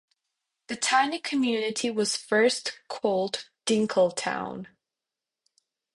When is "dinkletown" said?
3.67-4.65